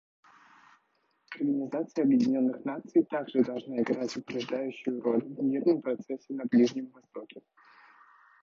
[1.35, 7.43] Организация Объединенных Наций также должна играть упреждающую роль в мирном процессе на Ближнем Востоке.